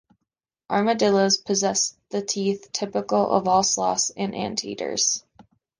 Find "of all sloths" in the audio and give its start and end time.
3.29-4.09